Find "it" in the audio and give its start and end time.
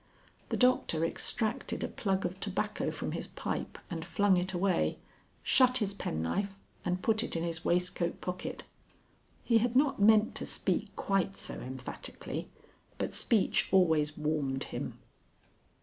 4.35-4.51, 7.23-7.35